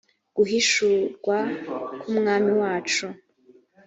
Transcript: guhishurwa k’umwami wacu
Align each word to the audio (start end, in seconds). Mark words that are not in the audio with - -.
guhishurwa 0.35 1.37
k’umwami 1.99 2.51
wacu 2.61 3.05